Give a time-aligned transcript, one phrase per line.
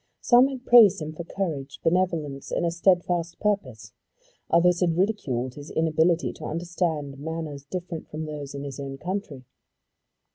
[0.21, 3.93] Some had praised him for courage, benevolence, and a steadfast purpose.
[4.49, 9.43] Others had ridiculed his inability to understand manners different from those of his own country.